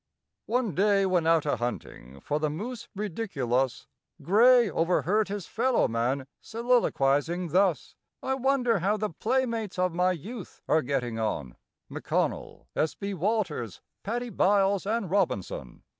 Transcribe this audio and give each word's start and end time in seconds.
One 0.47 0.73
day, 0.73 1.05
when 1.05 1.27
out 1.27 1.45
a 1.45 1.57
hunting 1.57 2.19
for 2.21 2.39
the 2.39 2.49
mus 2.49 2.87
ridiculus, 2.95 3.85
GRAY 4.23 4.67
overheard 4.67 5.27
his 5.27 5.45
fellow 5.45 5.87
man 5.87 6.25
soliloquizing 6.41 7.49
thus: 7.49 7.93
"I 8.23 8.33
wonder 8.33 8.79
how 8.79 8.97
the 8.97 9.11
playmates 9.11 9.77
of 9.77 9.93
my 9.93 10.13
youth 10.13 10.59
are 10.67 10.81
getting 10.81 11.19
on, 11.19 11.55
M'CONNELL, 11.91 12.65
S. 12.75 12.95
B. 12.95 13.13
WALTERS, 13.13 13.79
PADDY 14.01 14.31
BYLES, 14.31 14.87
and 14.87 15.11
ROBINSON?" 15.11 15.83